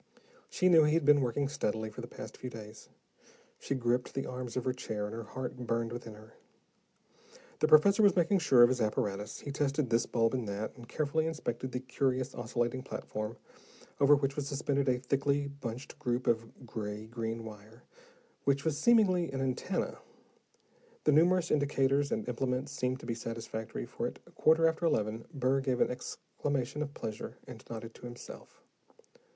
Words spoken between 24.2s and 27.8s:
quarter after eleven Burr gave an exclamation of pleasure and